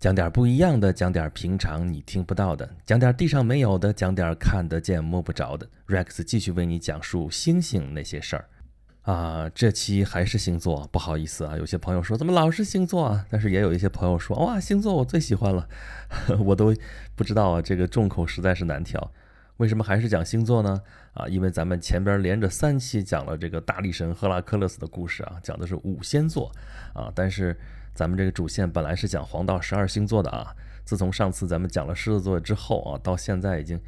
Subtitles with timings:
[0.00, 5.68] 讲点不一样的，讲点平常你听不到的，讲点地上没有的，讲点看得见摸不着的。
[5.88, 8.48] Rex 继续为你讲述星星那些事儿
[9.02, 9.46] 啊。
[9.50, 13.26] 这期还是星座，不好意思啊，有些朋友说怎么老是星座啊？
[13.28, 15.68] 但是也有一些朋友说哇，星座我最喜欢了，
[16.40, 16.74] 我都
[17.14, 19.12] 不知道啊，这个众口实在是难调。
[19.58, 20.80] 为什么还是讲星座呢？
[21.12, 26.50] 啊，因为咱们前边连着三期讲了这个大力神赫拉克勒斯的故事啊，讲的是五仙座
[26.94, 27.54] 啊，但是。
[27.94, 30.54] 咱们这个主线本来是讲黄道十二星座的啊，
[30.84, 33.78] 自从上次咱们讲了狮子座之后啊，到现在已经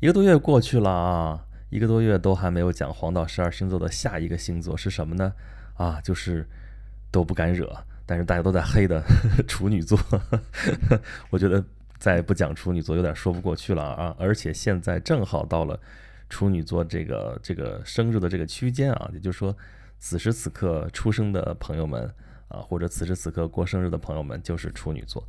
[0.00, 5.32] 一个多月过去了啊，一个多月都还没有讲黄道十二星座的下一个星座是什么呢？
[5.74, 6.46] 啊，就是
[7.10, 9.02] 都不敢惹，但是大家都在黑的
[9.48, 9.98] 处女座，
[11.30, 11.64] 我觉得
[11.98, 15.80] 再不讲处女座有点说不过去了啊，而且现在正好到了
[16.28, 19.56] 处女座这个这个生日的这个区间啊，也就是说
[19.98, 22.12] 此时此刻出生的朋友们。
[22.52, 25.26] 啊，或者此时此刻过生日的朋友们就是处女座，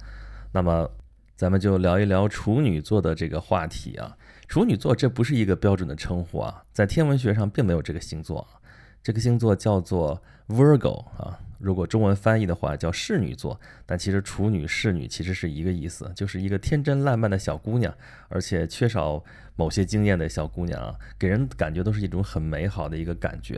[0.51, 0.89] 那么
[1.35, 4.15] 咱们就聊一聊处女座的这个话题啊。
[4.47, 8.59] 处女座这不是一个标准的称呼啊，在天文学上并没有这个星座啊，
[9.01, 17.91] 这个星座叫做 Virgo 啊，如果中文翻译的话叫侍女座，但其实处女侍女其实是一个意思，就是一个天真烂漫的小姑娘，
[18.27, 19.23] 而且缺少
[19.55, 23.57] 某些经验的小姑娘啊，给人感觉都是一种很美好的一个感觉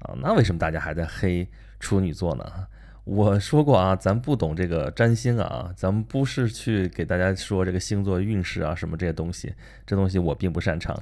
[0.00, 0.16] 啊。
[0.20, 1.46] 那为什么大家还在黑
[1.78, 2.44] 处女座呢？
[3.04, 9.52] 我说过啊，咱不懂这个占星啊，咱们不是去给大家说这个星座运势啊什么这些东西，
[9.84, 10.96] 这东西我并不擅长，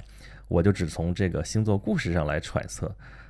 [0.48, 2.86] 我就只从这个星座故事上来揣测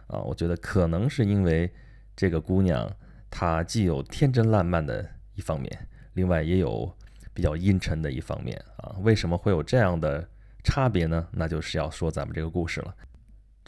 [0.06, 0.20] 啊。
[0.20, 1.68] 我觉得可能是因为
[2.14, 2.88] 这个姑娘
[3.28, 6.96] 她既有天真烂漫的一方面，另外也有
[7.34, 8.94] 比较阴沉的一方面啊。
[9.00, 10.24] 为什么会有这样的
[10.62, 11.26] 差别呢？
[11.32, 12.94] 那就是要说咱们这个故事了。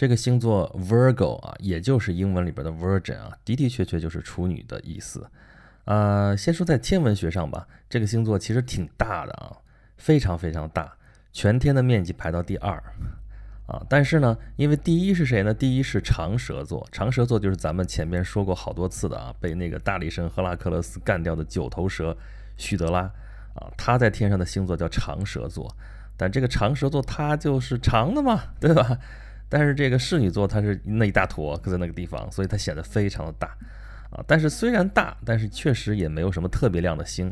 [0.03, 5.31] 这个星座 Virgo 啊，也就是英文里边的 Virgin 啊，的的确确就是处女的意思。
[5.84, 9.56] 呃，先说在天文学上吧，这个星座其实挺大的啊，
[9.97, 10.92] 非常非常大，
[11.33, 12.83] 全天的面积排到第二
[13.69, 13.81] 啊。
[13.89, 15.55] 但是呢，因为第一是谁呢？
[15.55, 22.16] 第一是长蛇座，长蛇座就是咱们前面说过好多次的啊，被那个大力神赫拉克勒斯干掉的九头蛇
[22.56, 23.03] 许德拉
[23.55, 25.72] 啊，他在天上的星座叫长蛇座。
[26.16, 28.99] 但这个长蛇座它就是长的嘛，对吧？
[29.52, 33.48] 但是这个侍女座它是那一大坨搁在那个地方，所以它显得非常的大
[34.08, 34.24] 啊。
[34.26, 37.30] 但是虽然大，但是确实也没有什么特别亮的星。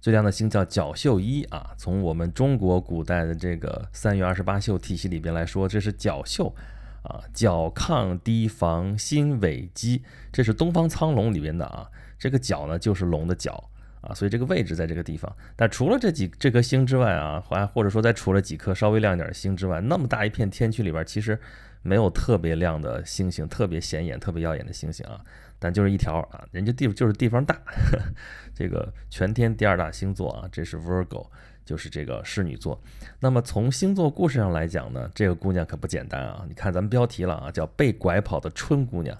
[0.00, 1.74] 最亮的星叫角宿一啊。
[1.76, 6.56] 从我们中国古代的这个三月二十八宿体系里边来说，这是角宿
[7.02, 7.20] 啊。
[7.34, 10.02] 角亢低房心尾基，
[10.32, 11.86] 这是东方苍龙里边的啊。
[12.18, 13.68] 这个角呢就是龙的角
[14.00, 15.34] 啊，所以这个位置在这个地方。
[15.56, 21.38] 但除了这几这颗星之外啊，还或者说再除了几颗稍微亮一点的星之外，那么大一片天区里边，其实。
[21.80, 25.20] 没有特别亮的星星，特别显眼、特别耀眼的星星啊，
[25.60, 27.56] 但就是一条啊，人家地就是地方大，
[28.52, 31.28] 这个全天第二大星座啊，这是 Virgo，
[31.64, 32.78] 就是这个侍女座。
[33.20, 36.44] 那么从星座故事上来讲呢，这个姑娘可不简单啊。
[36.48, 39.16] 你看咱们标题了啊，叫被拐跑的春姑娘，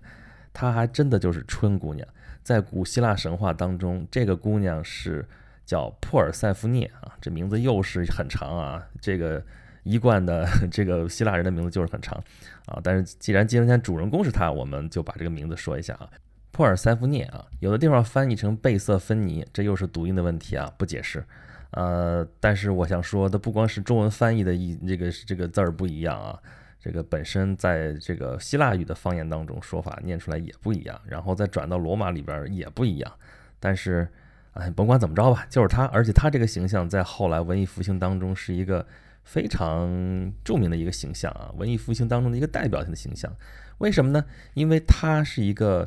[0.52, 2.06] 她还真的就是春姑娘。
[2.48, 5.22] 在古希腊神话当中，这个姑娘是
[5.66, 9.44] 叫珀尔塞夫涅啊，这名字又是很长啊，这个。
[9.84, 12.22] 一贯的这个希腊人的名字就是很长
[12.66, 16.10] 啊，但是既然今天主人公是他，我们就把这个名字说一下啊，
[16.50, 21.24] 珀尔塞夫涅啊，有的地方翻译成贝瑟芬尼，这又是读音的问题啊，不解释。
[21.70, 26.38] 呃，但是我想说的不光是中文翻译的一这个这个字儿不一样啊，
[26.80, 33.12] 这个本身在这个希腊语的方言当中说法念出来也不一样，然后再转到罗马里边也不一样。
[33.60, 34.08] 但是
[34.52, 38.86] 哎，甭管怎么着吧，就是他，而且他这个形象在后来文艺复兴当中是一个。
[39.24, 43.30] 非常著名的一个形象啊，文艺复兴当中的一个代表性的形象。
[43.76, 44.24] 为什么呢？
[44.54, 45.86] 因为他是一个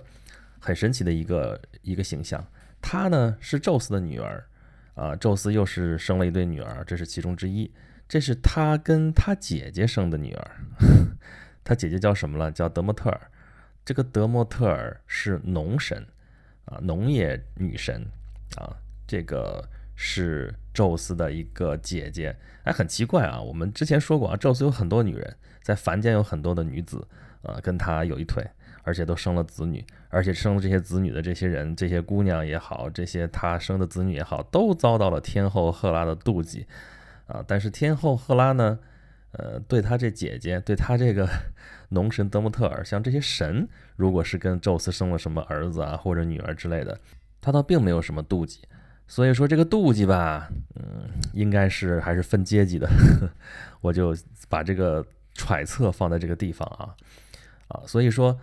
[0.59, 2.45] 很神奇的一个一个形象。
[2.83, 4.45] 他呢是宙斯的女儿
[4.93, 7.71] 啊，宙斯又是生了一对女儿，这是其中之一。
[8.11, 10.51] 这是他跟他姐姐生的女儿，
[11.63, 12.51] 他姐姐叫什么了？
[12.51, 13.31] 叫德莫特尔。
[13.85, 16.05] 这个德莫特尔是农神
[16.65, 18.05] 啊，农业女神
[18.57, 18.75] 啊，
[19.07, 19.65] 这个。
[20.03, 23.39] 是宙斯的一个姐姐，哎，很奇怪啊。
[23.39, 27.07] 我们之前说过啊，宙斯有很多女人，在凡间有很多的女子，
[27.43, 28.43] 呃，跟他有一腿，
[28.81, 36.65] 而且都生了子女，而且生了这些子女的这些人，这些姑娘也好，这些他生的子女也好，都遭到了天后赫拉的妒忌
[37.31, 37.43] 啊。
[37.47, 38.79] 但是天后赫拉呢，
[39.31, 41.27] 呃，对她这姐姐，对她这个
[41.89, 46.99] 农神德莫特尔，像这些神，如果是跟宙斯生了什么儿子啊或者女儿之类的，
[47.41, 48.59] 他倒并没有什么妒忌。
[49.07, 52.89] 所以说这个妒忌吧，嗯，应该是还是分阶级的，
[53.81, 54.15] 我就
[54.47, 56.95] 把这个揣测放在这个地方啊
[57.67, 58.39] 啊，所以说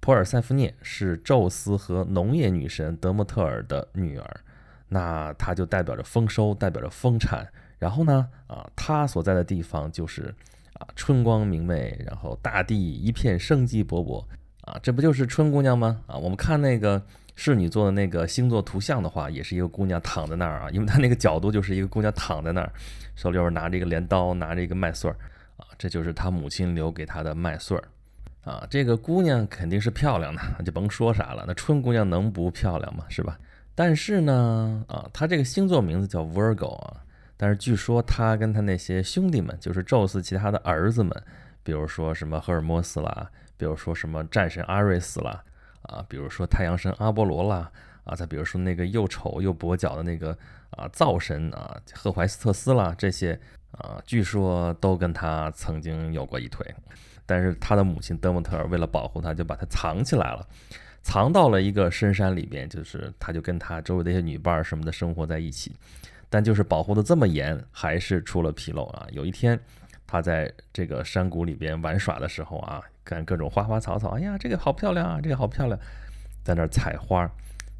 [0.00, 4.40] 普尔塞夫涅是宙斯和农业女神德莫特尔的女儿，
[4.88, 7.50] 那她就代表着丰收，代表着丰产。
[7.80, 10.32] 然后呢，啊，她所在的地方就是
[10.74, 14.24] 啊春光明媚，然后大地一片生机勃勃，
[14.60, 16.00] 啊，这不就是春姑娘吗？
[16.06, 17.02] 啊，我们看那个
[17.34, 22.70] 侍女座的那个星座图像的话，也是一个姑娘躺在那儿啊，因为她那个角度就是一个姑娘躺在那儿，
[23.16, 25.16] 手里边拿着一个镰刀，拿着一个麦穗儿，
[25.56, 27.84] 啊，这就是她母亲留给她的麦穗儿。
[28.42, 31.44] 啊，这个姑娘肯定是漂亮的， 就甭说啥了。
[31.46, 33.04] 那春姑娘能不漂亮吗？
[33.08, 33.38] 是吧？
[33.74, 36.96] 但是呢，啊，她这个星座名字叫 Virgo 啊。
[37.42, 41.10] 但是据说他跟他那些兄弟们，就是宙斯其他的儿子们，
[41.62, 45.42] 比如说什么赫尔墨斯啦，比如说什么战神阿瑞斯啦，
[45.80, 47.72] 啊，比如说太阳神阿波罗啦，
[48.04, 50.36] 啊，再比如说那个又丑又跛脚的那个
[50.72, 53.40] 啊灶神啊赫淮斯特斯啦，这些
[53.70, 56.66] 啊，据说都跟他曾经有过一腿。
[57.24, 60.46] 但是他的母亲德莫特尔为了保护他，就把他藏起来了，
[61.00, 65.72] 藏到了一个深山里边，就是他就跟他周围的一些女伴儿什么的生活在一起。
[66.30, 69.06] 但就是保护的这么严，还是出了纰漏啊！
[69.10, 69.60] 有一天，
[70.06, 75.78] 他在这个山谷里边玩耍的时候啊，看各种花花草草，哎呀，这个好漂亮啊，这个好漂亮，
[76.42, 77.30] 在那儿采花。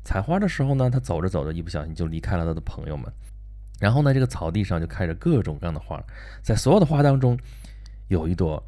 [0.05, 3.11] 采花的时候呢，他走着走着，一不小心就离开了他的朋友们。
[3.79, 6.03] 然后呢，这个草地上就开着各种各样的花，
[6.43, 7.39] 在所有的花当中，
[8.09, 8.63] 有一朵。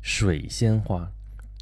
[0.00, 1.00] 水仙花，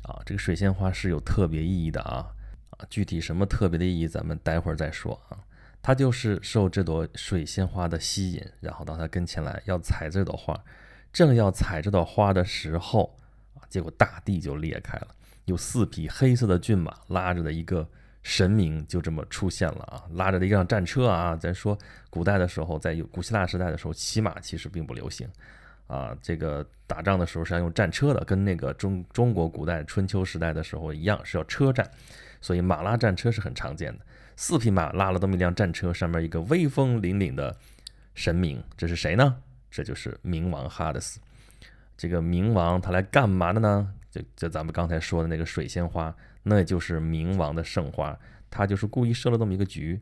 [0.03, 2.29] 啊，这个水仙花是有特别意义的啊，
[2.71, 5.41] 啊，具体什么特别的意义，咱们待会儿再说啊。
[5.87, 10.61] 他就是受这朵水仙花的吸引，然后到他跟前来要采这朵花，
[11.13, 13.17] 正要采这朵花的时候
[13.55, 15.07] 啊，结果大地就裂开了，
[15.45, 17.89] 有四匹黑色的骏马拉着的一个
[18.25, 21.37] 神明就这么出现了啊，拉着的一辆战车啊。
[21.37, 21.79] 咱说
[22.11, 25.29] 古代的时候，在古希腊时代的时候，骑马其实并不流行。
[25.87, 31.89] 啊，这个打仗的时候是要用战车的，跟那个中中国古代春秋时代的时候一样，是要车战，
[32.41, 34.05] 所以马拉战车是很常见的。
[34.37, 37.57] 四匹马拉了这么一辆战车，上面一个威风凛凛的
[38.15, 39.37] 神明，这是谁呢？
[39.71, 41.19] 这就是冥王哈德斯。
[41.97, 43.93] 这个冥王他来干嘛的呢？
[44.11, 48.17] 就就咱们刚才说的那个水仙花，那就是冥王的圣花，
[48.51, 50.01] 他就是故意设了这么一个局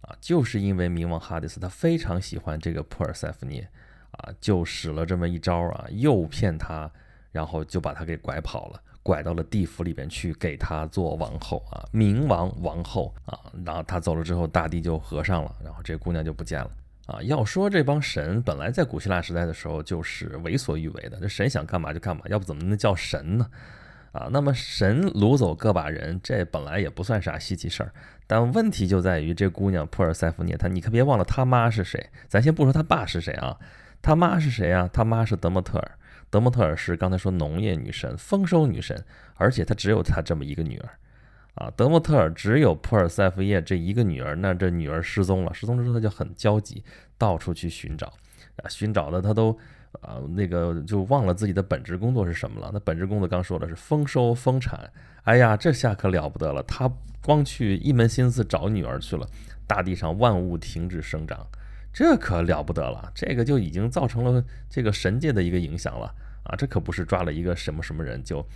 [0.00, 3.68] 啊，就是因为冥王哈迪斯他非常喜欢这个珀尔塞福涅。
[4.16, 6.88] 啊，就使了这么一招啊，诱骗他，
[7.32, 13.38] 然后就把他给拐跑了，拐到了地府里边去，给他做王后啊，冥王王后啊。
[13.64, 16.70] 然后他走了之后，大地就合上了，然后这姑娘就不见了
[17.06, 17.22] 啊。
[17.22, 23.46] 要说这帮神本来在古希腊时代的时候就是为所欲为的，这神想干嘛就干嘛，要不怎么能叫神呢？
[24.12, 27.92] 啊，那么神掳走个把人，这本来也不算啥稀奇事儿。
[28.26, 33.58] 但问题就在于这姑娘珀尔塞福涅，她你可别忘了她妈是谁，咱先不说她爸是谁啊。
[34.00, 34.88] 他妈是谁啊？
[34.92, 35.90] 他妈是德莫特尔。
[36.34, 39.04] 德莫特尔是刚才说农业女神、丰收女神，
[39.36, 40.90] 而且她只有她这么一个女儿
[41.54, 41.72] 啊。
[41.76, 46.82] 德莫特尔只有普尔塞夫叶这一个女儿，那这女儿失踪了，失踪之后他就很焦急，
[47.16, 48.12] 到处去寻找
[48.56, 49.56] 啊，寻找的他都
[50.00, 52.68] 啊那个就忘了自己的本职工作是什么了。
[52.72, 54.90] 那本职工作刚说的是丰收丰产，
[55.22, 56.90] 哎呀，这下可了不得了，他
[57.22, 59.24] 光去一门心思找女儿去了，
[59.68, 61.46] 大地上万物停止生长。
[61.92, 66.12] 这可了不得了，这个就已经造成了这个神界的一个影响了
[66.44, 66.54] 啊！
[66.56, 68.46] 这可不是抓了一个什么什么人就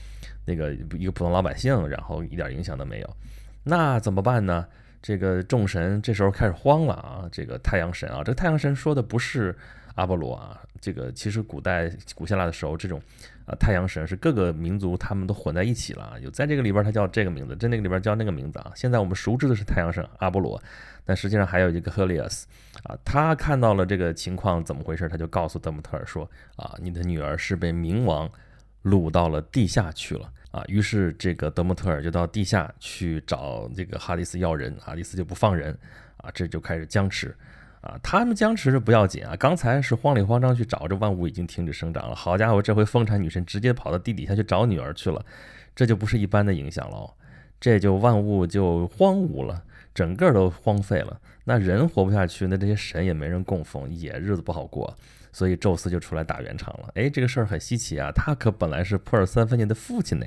[0.45, 3.17] 那个一个普通老百姓，然后一点影响都没有，
[3.65, 4.67] 那怎么办呢？
[5.01, 7.29] 这个众神这时候开始慌了啊！
[7.31, 9.57] 这个太阳神啊，这个太阳神说的不是
[9.99, 13.03] 阿波罗啊，这个其实古代古希腊的时候，这种
[13.47, 18.71] 啊太阳神是各个民族他们都混在一起了，有在这个里边他叫这个名字，在那个里边叫那个名字啊。
[18.77, 20.63] 现在我们熟知的是太阳神阿波罗。
[21.05, 22.47] 但实际上还有一个赫利俄斯
[22.85, 28.31] 啊，他看到了这个情况怎么回事，他就告诉德姆特尔说啊，你的女儿是被冥王
[28.85, 30.63] 掳到了地下去了啊。
[30.69, 35.77] 于是这个德姆特尔就到地下去找这个哈迪斯要人，哈迪斯就不放人
[36.19, 37.35] 啊，这就开始僵持
[37.81, 37.99] 啊。
[38.03, 42.15] 他们僵持着不要紧啊，刚才是慌里慌张去找，这万物已经停止生长了。
[42.15, 45.25] 好家伙，这回丰产女神直接跑到地底下去找女儿去了，
[45.75, 47.15] 这就不是一般的影响喽，
[47.61, 49.65] 这就万物就荒芜了。
[49.95, 54.97] 整个都荒废了，那人活不下去，那这些神也没人供奉，也日子不好过，
[55.33, 56.89] 所以宙斯就出来打圆场了。
[56.95, 60.27] 哎，这个事儿很稀奇啊，他可本来是普尔三分年的父亲呢，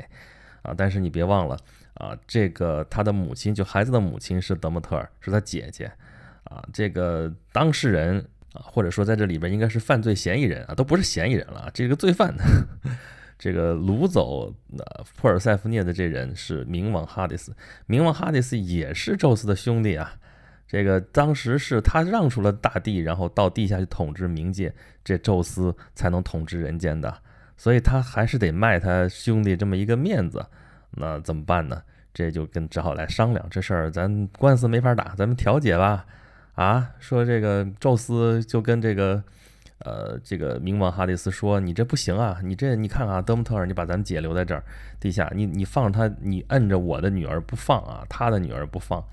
[0.63, 1.58] 啊，但是你别忘了
[1.93, 5.89] 啊，这个他的母亲，就孩子的母亲是德莫特尔，是他姐姐，
[6.43, 8.19] 啊，这个当事人
[8.53, 12.33] 啊，或者说在这里边应该是犯罪嫌疑人啊，都不是嫌疑人了，这个罪犯。
[13.39, 14.83] 这个掳走那
[15.15, 17.55] 普尔塞夫涅的这人是冥王哈迪斯，
[17.88, 20.13] 冥王哈迪斯也是宙斯的兄弟啊。
[20.67, 24.71] 这个当时是他让出了大地，然后到地下去统治冥界，
[25.03, 27.17] 这宙斯才能统治人间的，
[27.57, 30.45] 所以他还是得卖他兄弟这么一个面子。
[30.91, 31.81] 那怎么办呢？
[32.13, 36.05] 这就跟只好来商量这事儿，咱官司没法打，咱们调解吧。
[36.55, 39.24] 啊，说这个宙斯就跟这个
[39.79, 44.63] 呃这个冥王哈迪斯说，你这不行啊，你这你看啊，德姆特尔，你把咱姐留在这儿
[45.00, 49.03] 地下，你你放着他，你摁着我的女儿不放啊，他的女儿不放，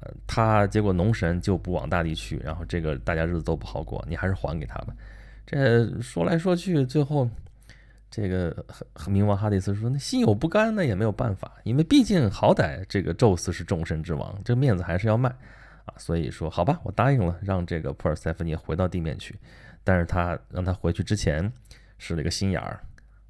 [0.00, 4.94] 呃，他结果农神就不往大地去，然后这个大家日子都不好过，你还是还给他吧。
[5.46, 7.28] 这说来说去，最后。
[8.08, 8.64] 这个
[9.08, 15.34] 冥王哈迪斯说：“那心有不甘，那也没有办法，因为毕竟好歹这个宙斯是众神之王，这面子还是要卖。
[15.98, 19.38] 所以说，好吧，我答应了，让这个普尔塞芬涅回到地面去。
[19.84, 21.52] 但是他让他回去之前
[21.98, 22.80] 使了一个心眼儿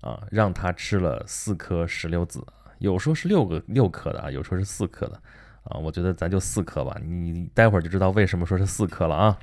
[0.00, 2.44] 啊，让他吃了四颗石榴籽，
[2.78, 5.20] 有说是六个六颗的啊，有说是四颗的
[5.64, 5.76] 啊。
[5.78, 9.38] 我觉得咱就四颗吧，你待会儿就知道为什么说是四颗了啊。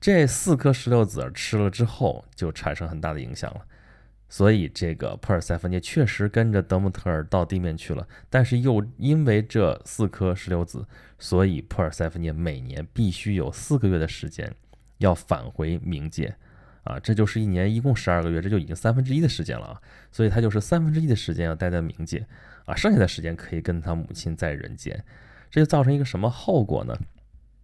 [0.00, 3.60] 这四颗石榴籽吃了之后，就产生很大的影响了。”
[4.32, 10.86] 所以，这个普尔塞芬涅确实跟着德莫特尔到地面去了，但是又因为这四颗石榴籽，
[11.18, 14.54] 所以普尔塞芬涅每年必须有四个月的时间
[14.98, 16.36] 要返回冥界，
[16.84, 19.82] 啊，这就是一年一共十二个月，这就已经三分之一的时间了啊，
[20.12, 22.24] 所以他就是三分之一的时间要待在冥界，
[22.66, 25.04] 啊，剩下的时间可以跟他母亲在人间，
[25.50, 26.96] 这就造成一个什么后果呢？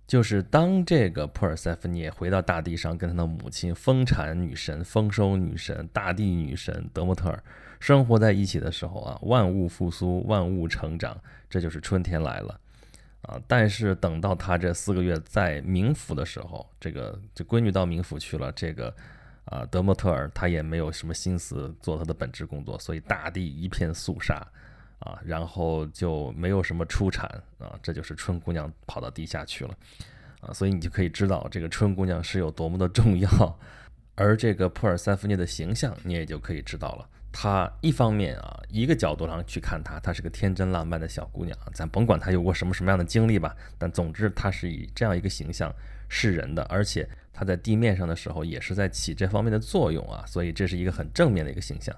[0.07, 7.43] 就是当这个普尔塞芬涅回到大地上，跟他的母亲丰产女神、丰收女神、大地女神德莫特尔
[7.81, 11.19] 生活在一起的时候啊，万物复苏，万物成长，
[11.51, 12.61] 这就是春天来了
[13.23, 13.41] 啊！
[13.49, 18.95] 但是等到他这四个月在冥府的时候，这个这闺女到冥府去了，这个
[19.47, 24.47] 啊德莫特尔他也没有什么心思做他的本职工作，所以大地一片肃杀。
[24.99, 27.26] 啊，然后就没有什么出产
[27.59, 29.76] 啊，这就是春姑娘跑到地下去了，
[30.41, 33.59] 啊，所以你就可以知道这个春姑娘是有多么的重要，
[34.17, 37.09] 而这个普尔塞夫涅的形象，你也就可以知道了。
[37.31, 45.71] 她一方面啊，一个角度上去看她，她是个天真烂漫的小姑娘，咱甭管她有过什么什么样的经历吧，但总之她是以这样一个形象
[46.09, 51.95] 示人的，而且她在地面上的时候也是在起这方面的作用啊，所以这是一个很正面的一个形象。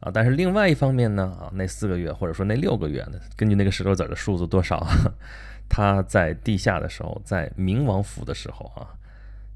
[0.00, 4.86] 啊，但是另外一方面呢，啊，那四个月或者说那六个月呢，根据那个石头子的数字多少，
[5.68, 8.88] 他在地下的时候，在冥王府的时候啊，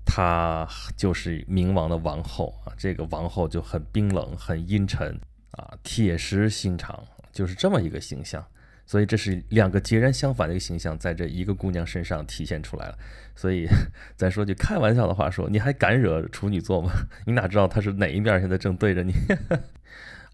[0.05, 5.19] 他就是冥王的王后啊，这个王后就很冰冷、很阴沉
[5.53, 8.45] 啊，铁石心肠，就是这么一个形象。
[8.87, 12.99] 所以这是两个截然相反的一个形象，在这一个姑娘身上体现出来了。
[13.35, 13.67] 所以
[14.15, 16.93] 再说句开玩笑的话，说你还敢惹处女座吗？
[17.25, 19.15] 你哪知道她是哪一面现在正对着你？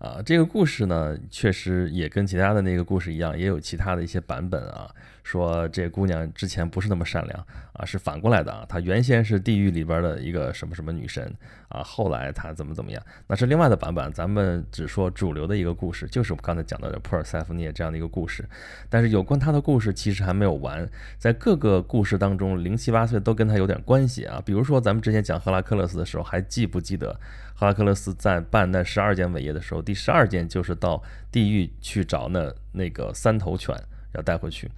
[0.01, 4.91] 啊，这个故事呢，确实也跟其他的那个故事一样，也有其他的一些版本啊。
[5.23, 8.65] 说这姑娘之前不是那么善良啊，是反过来的啊。
[8.69, 11.33] 她原先是地狱里边的一个什么什么女神
[11.69, 14.13] 啊，后来她怎么怎么样，那是另外的版本。
[14.13, 18.45] 咱们只说主流的一个故事，就是我们刚才讲到的普尔塞夫涅这样的一个故事。
[18.89, 24.43] 但是有关她的故事其实还没有完，在各个故事当中，零七八碎都跟她有点关系啊。
[24.45, 27.19] 比如说咱们之前讲赫拉克勒斯的时候，还记不记得
[27.55, 33.77] 赫拉克勒斯在办那十二件伟业的时候，第十二件就是到地狱去找那那个三头犬
[34.15, 34.71] 要带回去。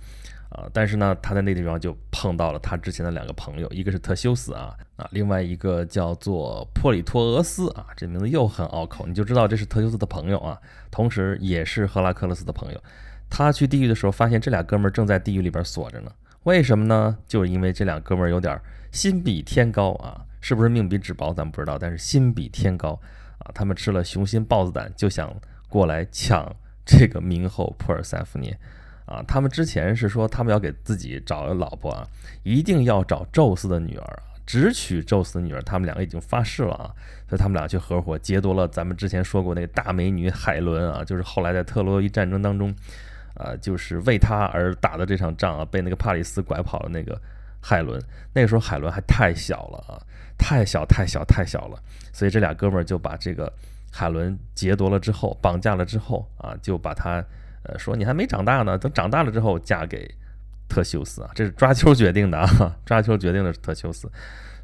[0.51, 10.61] 啊，但是呢，他在那地方就碰到了他之前的两个朋友，一个是特修斯啊啊，另外一个叫做珀里托俄斯啊，这名字又很拗口，你就知道这是特修斯的朋友啊，
[10.91, 12.83] 同时也是赫拉克勒斯的朋友。
[13.31, 16.12] 他去地狱的时候，发现这俩哥们儿正在地狱里边锁着呢。
[16.43, 17.17] 为什么呢？
[17.27, 18.61] 就是因为这俩哥们儿有点
[18.91, 23.01] 心比天高啊，是不是命比纸薄咱不知道，但是心比天高
[23.39, 23.51] 啊。
[23.55, 25.35] 他们吃了雄心豹子胆，就想
[25.71, 28.55] 过来抢这个冥后普尔塞夫涅。
[29.12, 32.09] 啊，他们之前是说他们要给自己找老婆啊，
[32.45, 35.61] 一定要找宙斯的女儿啊，只娶宙斯的女儿。
[35.62, 36.88] 他们两个已经发誓了啊，
[37.28, 42.75] 所以他们俩去合伙劫夺了咱们之前说过那个大美女海伦啊，就是后来在特洛伊战争当中，
[43.35, 47.21] 啊，就是为她而打的这场仗啊，被那个帕里斯拐跑了那个
[47.61, 48.02] 海伦。
[48.33, 50.00] 那个时候海伦还太小了啊，
[50.38, 51.78] 太小太小太小了，
[52.14, 53.52] 所以这俩哥们儿就把这个
[53.90, 57.23] 海伦劫夺了之后，绑架了之后啊，就把他。
[57.64, 60.12] 呃，说你还没长大呢，等长大了之后嫁给
[60.69, 64.11] 特修斯啊，这是抓阄决定的啊， 抓阄决定的是特修斯，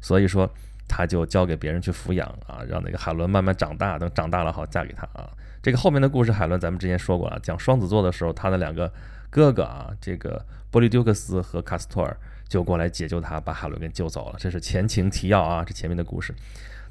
[0.01, 0.49] 所以说
[0.87, 5.29] 他就交给别人去抚养啊，让那个海伦慢慢长大，等长大了好嫁给他啊。
[5.61, 8.91] 这个后面的故事，海伦咱们之前说过了，讲双子座的时候，他的两个
[9.29, 16.33] 哥哥啊，这个波利丢克斯和卡斯托尔就过来解救他，把海伦给救走了，这是前情提要啊，这前面的故事。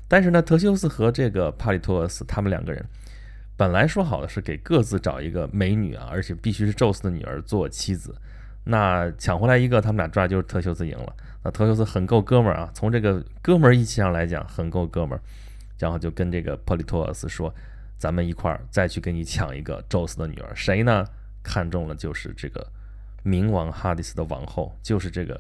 [0.07, 2.85] 但是呢，特修斯和这个帕里托斯他们两个人。
[3.59, 8.15] 本来说好的是给各自找一个美女啊，而且必须是宙斯的女儿做妻子。
[8.65, 11.12] 那抢回来一个，他们俩抓就是特修斯赢了。
[11.43, 15.21] 那特修斯很够哥们儿啊，从这个哥们儿义气上来讲很够哥们儿。
[15.77, 17.55] 然后就跟这个珀利托斯说
[17.99, 20.55] ：“咱们一块儿再去给你抢一个宙斯的女儿。
[20.55, 21.05] 谁呢？
[21.43, 22.67] 看中了就是这个
[23.25, 25.35] 冥王哈迪斯的王后，就是这个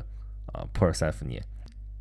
[0.52, 1.42] 啊珀尔塞福涅。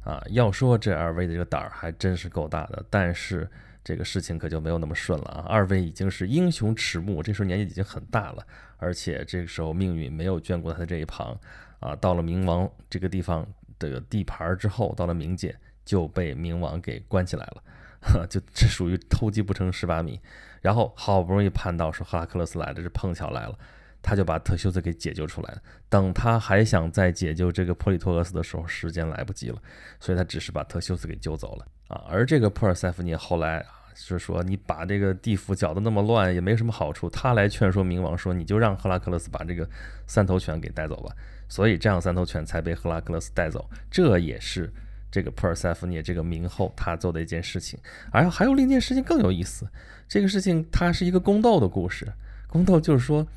[0.03, 3.49] 啊，要说这二位的这个胆儿还真是够大的，但是
[3.87, 5.45] 这个事情可就没有那么顺了啊。
[5.47, 11.39] 二位已经是英雄迟暮，这时候年纪已经很大了，而且这个时候命运没有眷顾他的这一旁
[11.79, 11.95] 啊。
[11.95, 13.47] 到了冥王这个地方
[13.79, 20.19] 的地盘之后，到了冥界就被冥王给关起来了，就这属于偷鸡不成蚀把米。
[20.61, 23.57] 然后好不容易盼到说赫拉克勒斯来了，这碰巧来了。
[23.99, 25.61] 他就把特修斯给解救出来了。
[25.89, 29.61] 等他还想再解救这个普里托俄斯的时候，时间来不及了，
[29.99, 32.05] 所以他只是把特修斯给救走了啊。
[32.07, 33.65] 而这个普尔塞福涅后来，
[33.97, 37.09] 是说你把这个地府搅得那么乱，也没什么好处。
[37.09, 39.67] 他来劝说冥王说，你就让赫拉克勒斯把这个
[40.05, 41.15] 三头犬给带走吧。
[41.49, 43.69] 所以这样三头犬才被赫拉克勒斯带走。
[43.89, 44.71] 这也是
[45.11, 47.79] 这个珀尔塞福涅这个冥后他做的一件事情。
[48.11, 49.67] 而还有另一件事情更有意思，
[50.07, 52.07] 这个事情它是一个宫斗的故事。
[52.47, 53.27] 宫斗就是说。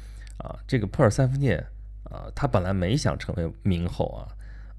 [0.42, 1.54] 啊，这个珀尔塞福涅
[2.04, 4.24] 啊，他本来没想成为冥后啊，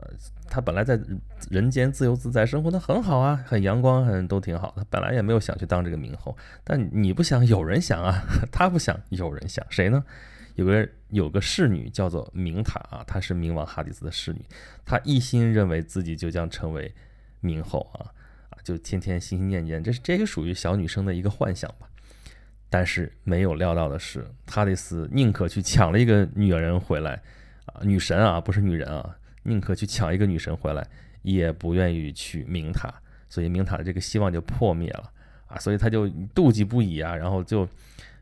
[0.02, 0.08] 呃，
[0.50, 1.00] 他本来在
[1.50, 4.74] 人间自由自在生活的很好啊，很阳光，很都挺好。
[4.76, 10.04] 他本来也没有想去当这个冥后，但你不想，有人想啊， 他不想，有人想，谁呢？
[10.56, 14.44] 有个有个侍女叫做明塔啊，她是冥王哈迪斯的侍女，
[14.86, 16.94] 她一心认为自己就将成为
[17.42, 18.12] 冥后啊
[18.50, 21.88] 啊，就天天心心念念，这是这个属于小女生的一个幻想吧。
[22.70, 27.22] 但是没有料到的是，哈迪斯宁可去抢了一个女人回来，
[27.66, 30.86] 啊，女神啊，不是女人啊，宁可去抢一个女神回来，
[31.22, 32.94] 也不愿意去明塔，
[33.30, 35.12] 所以明塔的这个希望就破灭了
[35.48, 37.68] 啊，所以他就妒忌不已啊，然后就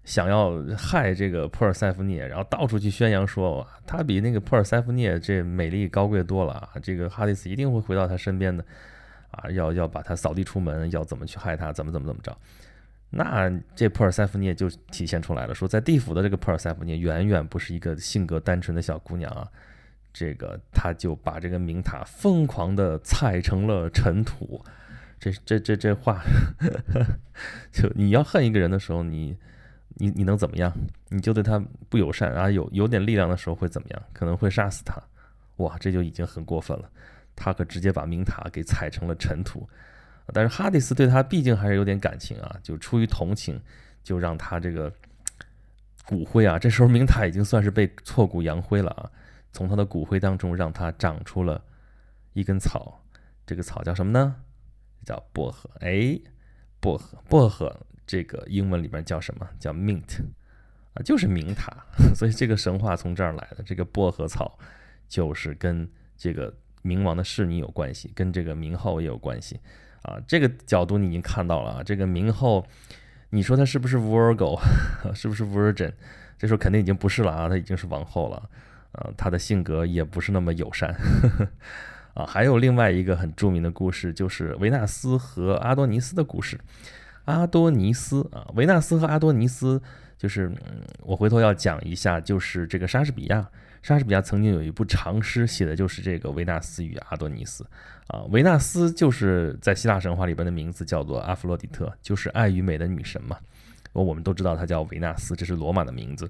[0.06, 8.66] 想要害这个珀尔塞福涅，然后到处去宣扬说，他比那个珀尔塞福涅这美丽高贵多了啊，这个哈迪斯一定会回到他身边的，
[9.32, 12.36] 啊，要要把他扫地出门，要怎么去害他，怎么怎么怎么着。
[13.12, 19.48] 那这珀尔塞福涅就体现出来了，说在地府的这个珀尔塞福涅远远不是一个性格单纯的小姑娘啊，
[20.12, 24.64] 这个他就把这个明塔疯狂的踩成了尘土，
[25.20, 26.22] 这这这这话，
[27.72, 29.38] 就你要恨一个人的时候，你
[29.96, 30.72] 你你能怎么样？
[31.10, 34.02] 你就对他不友善啊，有有点力量的时候会怎么样？
[34.14, 35.02] 可能会杀死他，
[35.58, 36.90] 哇，这就已经很过分了，
[37.36, 39.68] 他可直接把明塔给踩成了尘土。
[40.32, 43.60] 但是哈迪斯对他毕竟还是有点感情啊，就出于同情，
[44.04, 44.94] 就让他这个
[46.06, 49.10] 骨灰啊，这时候明塔已经算是被挫骨扬灰了啊，
[49.52, 51.64] 从他的骨灰当中让他长出了
[52.34, 53.02] 一根草，
[53.46, 54.36] 这个草叫什么呢？
[55.06, 55.70] 叫薄荷。
[55.80, 56.20] 哎，
[56.80, 59.48] 薄荷，薄荷，这个英文里边叫什么？
[59.60, 60.22] 叫 mint
[60.94, 61.72] 啊，就是明塔。
[62.14, 64.58] 所以这个神话从这儿来的，这个薄荷草
[65.08, 69.60] 就是跟这个冥王的侍女有关系，跟这个冥后也有关系。
[70.04, 71.84] 啊，这个角度你已经看到了啊。
[71.84, 72.66] 这个明后，
[73.32, 74.60] 你说他是不是 Virgo，
[75.14, 75.92] 是不是 Virgin？
[76.38, 78.50] 这时候肯定已经不是了啊，他已经是王后了。
[78.94, 80.96] 呃，他的性格也不是那么友善。
[82.16, 86.60] 啊，还有另外一个很著名的故事，就是维纳斯和阿多尼斯的故事。
[87.26, 89.82] 阿多尼斯啊，维纳斯和阿多尼斯，
[90.18, 90.52] 就是
[91.02, 93.48] 我回头要讲一下，就是这个莎士比亚。
[93.82, 97.66] 莎士比亚曾经有一部长诗，写的就是这个维纳斯与阿多尼斯
[98.08, 98.24] 啊。
[98.30, 103.38] 维纳斯就是在希腊神话里边的名字叫做阿弗洛狄特，就是爱与美的女神嘛。
[103.94, 106.30] 我们都知道她叫维纳斯，这是罗马的名字。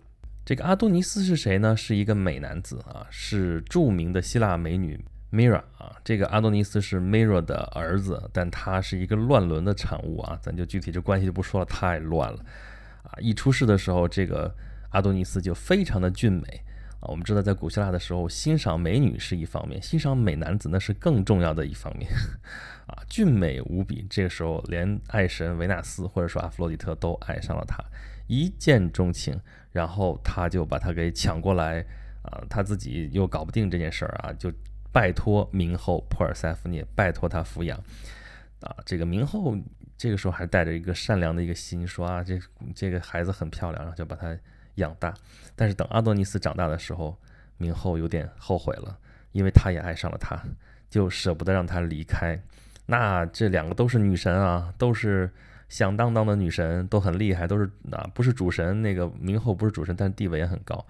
[0.49, 1.77] 这个阿多尼斯是谁呢？
[1.77, 4.99] 是一个美男子啊，是著名的希腊美女
[5.31, 5.95] Mira 啊。
[6.03, 10.39] 这个阿多尼斯是 Mira 的儿子，但他是一个乱伦的产物啊。
[10.41, 12.43] 咱就具体这关系就不说了，太乱了
[13.03, 13.13] 啊。
[13.19, 14.51] 一出世的时候，这个
[14.89, 16.41] 阿多尼斯就非常的俊美。
[16.99, 22.09] 啊，我们知道在古希腊的时候，欣赏美女是一方面，欣赏美男子那是更重要的一方面。
[22.89, 27.77] 啊，俊美无比，这个时候连爱神维纳斯或者说阿弗洛狄特都爱上了他，
[28.25, 29.39] 一见钟情，
[29.71, 31.85] 然后他就把他给抢过来，
[32.23, 34.51] 啊，他自己又搞不定这件事儿啊，就
[34.91, 37.77] 拜托明后普尔塞福涅，拜托他抚养。
[38.61, 39.55] 啊，这个明后
[39.97, 42.39] 这个时候还带着一个善良的一个心，说啊，这
[42.73, 44.37] 这个孩子很漂亮，然后就把他。
[44.75, 45.13] 养大，
[45.57, 47.17] 但是等阿多尼斯长大的时候，
[47.57, 48.97] 明后有点后悔了，
[49.33, 50.41] 因为他也爱上了他，
[50.89, 52.39] 就舍不得让他离开。
[52.85, 55.29] 那这两个都是女神啊，都是
[55.69, 58.81] 响当当的女神，都很厉害，都是啊，不是主神。
[58.81, 60.85] 那个明后不是主神，但地位也很高。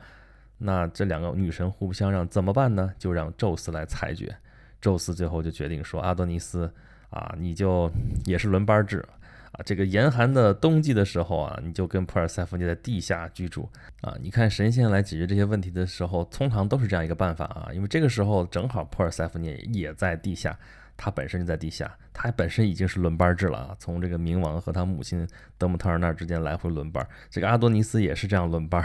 [0.58, 2.92] 那这两个女神互不相让，怎么办呢？
[2.98, 4.36] 就让宙斯来裁决。
[4.82, 6.74] 宙斯最后就决定说：“阿多尼斯
[7.10, 7.92] 啊，你就
[8.26, 9.06] 也是轮班制。”
[9.52, 13.68] 啊，这个严寒的冬季的时候啊，你就跟普尔塞福涅在地下居住
[14.02, 14.16] 啊。
[14.22, 17.70] 你看神仙来解决这些问题的时候，通常都是这样一个办法啊。
[17.74, 20.56] 因为这个时候正好普尔塞福涅也在地下，
[21.02, 23.76] 他本身就在地下，他本身已经是轮班制了啊。
[23.80, 25.26] 从这个冥王和他母亲
[25.58, 27.08] 德姆特尔那儿之间来回轮班。
[27.30, 28.84] 这个阿多尼斯也是这样轮班。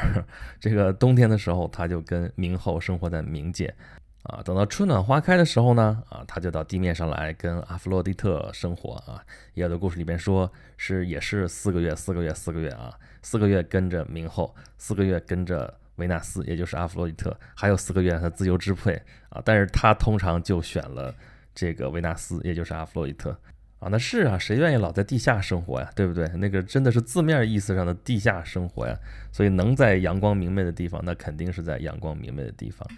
[0.61, 3.74] 这个冬天的时候，他就跟冥后生活在冥界
[4.22, 9.20] 啊，等到春暖花开的时候呢，啊，他就到地面上来跟阿弗洛狄特生活啊。
[9.55, 18.94] 也有的故事里边说是也是四个月，四个月，四个月啊，四个月跟着冥后，四个月跟着维纳斯，也就是阿弗洛狄特，还有四个月他自由支配
[19.31, 19.42] 啊。
[19.44, 21.12] 但是他通常就选了
[21.54, 23.30] 这个维纳斯，也就是阿弗洛狄特
[23.78, 23.88] 啊。
[23.90, 25.90] 那是啊，谁愿意老在地下生活呀？
[25.94, 26.26] 对不对？
[26.36, 28.96] 那个真的是字面意思上的地下生活呀。
[29.32, 32.88] 所以能在阳光明媚的地方，那肯定是在阳光明媚的地方。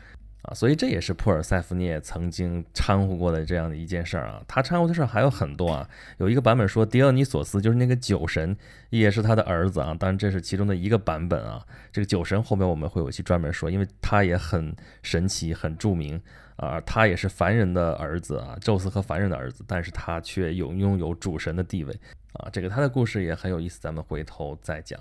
[0.42, 4.40] 啊，所以这也是普尔塞福涅曾经掺和过的这样的一件事儿啊。
[4.46, 5.88] 他掺和的事儿还有很多啊。
[6.18, 8.56] 有一个版本说，狄奥尼索斯就是那个酒神，
[8.90, 9.92] 也是他的儿子啊。
[9.98, 11.66] 当然这是其中的一个版本啊。
[11.90, 16.22] 这个酒神后面我们会有一期专门说，因为他也很神奇、很著名
[16.56, 16.80] 啊。
[16.82, 21.92] 他也是凡人的儿子啊，宙斯和凡人的儿子，但是他却有拥有主神的地位
[22.32, 22.48] 啊。
[22.52, 25.00] 这个他的故事也很有意思，咱们回头再讲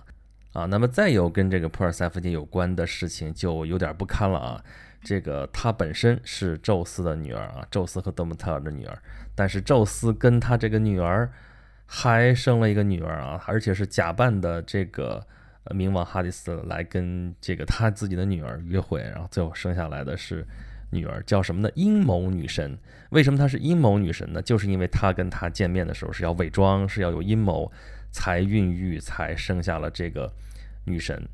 [0.54, 0.66] 啊。
[0.66, 4.64] 那么再有跟这个普尔塞福涅有关的事情，就有点不堪了啊。
[5.04, 8.98] 这个她本身是宙斯的女儿啊，宙斯和德姆特尔的女儿。
[9.36, 11.30] 但是宙斯跟他这个女儿
[11.86, 15.24] 还生了一个女儿啊，而且是假扮的这个
[15.66, 20.48] 冥王哈迪斯来跟这个他自己的女儿约会，然后最后生下来的是
[20.96, 21.70] 女儿，叫什么呢？
[21.76, 22.78] 阴谋女神。
[23.10, 24.42] 为什么她是阴谋女神呢？
[24.42, 27.72] 就是因为她跟他见面的时候是要伪装，是要有阴谋
[28.12, 30.34] 才孕育，才生下了这个
[30.86, 31.28] 女神，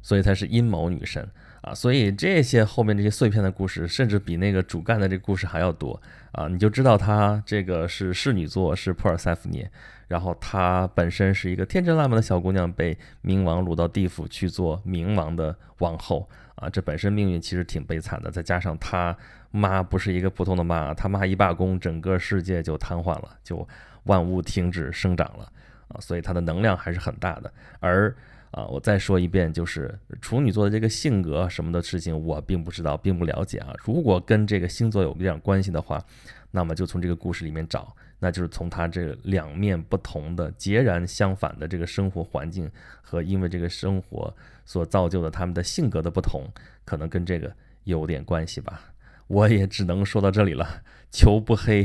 [0.00, 1.28] 所以她是阴谋女神。
[1.60, 6.00] 啊，所以这些后面这些碎片的故事，甚至比那个主干的这个故事还要多
[6.30, 6.46] 啊！
[6.46, 9.68] 你就知道她这个是侍女座，是普尔塞福涅，
[10.06, 16.68] 然后她本身是一个天真烂漫的小姑娘，被冥王掳到地府去做冥王的王后啊！
[16.70, 19.16] 这本身命运其实挺悲惨的，再加上他
[19.50, 23.66] 妈不是一个普通的妈，他妈一罢工，整个世界就瘫痪了，就
[24.04, 25.50] 万物停止生长了
[25.88, 26.00] 啊！
[26.00, 28.14] 所以她的能量还是很大的，而。
[28.50, 33.74] 啊，我再说一遍，就是处女座的这个性格什么的事情，我并不知道，并不了解啊。
[33.84, 36.02] 如果跟这个星座有一点关系的话，
[36.50, 46.44] 那么就从这个故事里面找，那就是从他这两面不同的、截然相反的这个生活环境和因为这个生活所造就的他们的性格的不同，
[46.84, 47.52] 可能跟这个
[47.84, 48.92] 有点关系吧。
[49.28, 51.84] 我也只能说到这里了，求不黑，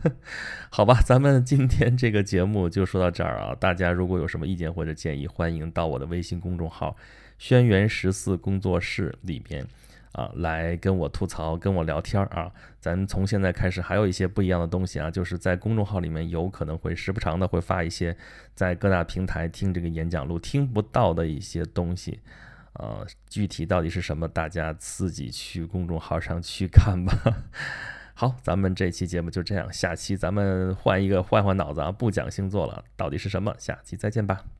[0.68, 3.54] 好吧，咱们今天这个节目就说到这儿啊。
[3.54, 6.94] 大家如果有什么意见或者建议，欢迎到我的微信公众号
[7.38, 9.66] “轩辕十四工作室”里边
[10.16, 12.50] 啊来跟我吐槽、跟我聊天儿啊。
[12.80, 18.16] 咱从现在开始还有一些不一样的东西啊，就是在公众号里面有可能会时不常的会发一些
[18.54, 22.20] 在各大平台听这个演讲录听不到的一些东西。
[22.78, 27.12] 呃，具体到底是什么，大家自己去公众号上去看吧。
[28.12, 33.54] 好，咱们这期节目就这样，下期咱们换一个换换脑子啊，不讲星座了，到底是什么？
[33.58, 34.55] 下期再见吧。